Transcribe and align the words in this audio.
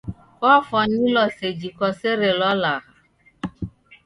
Kwafwanilwa 0.37 1.23
seji 1.37 1.69
kwaserelwa 1.77 2.49
lagha. 2.61 2.93